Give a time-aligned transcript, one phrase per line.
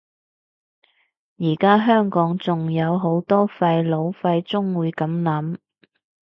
[1.37, 5.57] 而家香港都仲有好多廢老廢中會噉諗